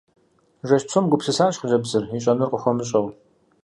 [0.67, 3.07] Жэщ псом гупсысащ хъыджэбзыр, ищӀэнур къыхуэмыщӀэу.